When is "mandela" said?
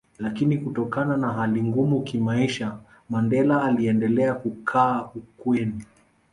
3.09-3.63